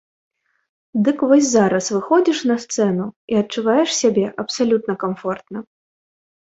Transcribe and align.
Дык 1.07 1.19
вось 1.31 1.49
зараз 1.49 1.91
выходзіш 1.95 2.39
на 2.53 2.57
сцэну 2.65 3.05
і 3.35 3.41
адчуваеш 3.43 3.89
сябе 4.01 4.25
абсалютна 4.47 4.93
камфортна. 5.07 5.59